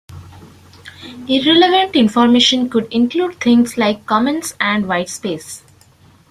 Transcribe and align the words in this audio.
Irrelevant 1.27 1.95
information 1.95 2.71
could 2.71 2.91
include 2.91 3.35
things 3.35 3.77
like 3.77 4.07
comments 4.07 4.55
and 4.59 4.87
white 4.87 5.09
space. 5.09 5.63